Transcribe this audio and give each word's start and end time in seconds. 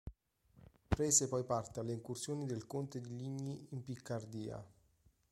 Prese 0.87 1.27
poi 1.27 1.43
parte 1.43 1.79
alle 1.79 1.91
incursioni 1.91 2.47
del 2.47 2.65
conte 2.65 2.99
di 2.99 3.15
Ligny 3.15 3.67
in 3.69 3.83
Piccardia. 3.83 4.65